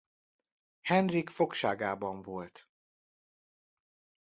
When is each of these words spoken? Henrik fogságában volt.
Henrik 0.81 1.29
fogságában 1.29 2.21
volt. 2.21 2.69